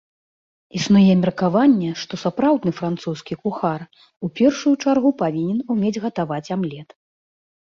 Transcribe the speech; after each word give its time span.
Існуе 0.77 1.13
меркаванне, 1.23 1.89
што 2.03 2.13
сапраўдны 2.23 2.73
французскі 2.79 3.33
кухар 3.43 3.79
у 4.29 4.33
першую 4.41 4.75
чаргу 4.87 5.09
павінен 5.23 5.59
умець 5.75 5.97
гатаваць 6.07 6.45
амлет. 6.57 6.89